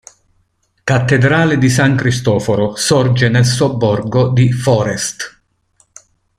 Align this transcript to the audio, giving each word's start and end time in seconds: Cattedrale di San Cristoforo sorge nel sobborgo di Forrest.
Cattedrale 0.83 1.59
di 1.59 1.69
San 1.69 1.95
Cristoforo 1.95 2.75
sorge 2.75 3.29
nel 3.29 3.45
sobborgo 3.45 4.29
di 4.29 4.51
Forrest. 4.51 5.41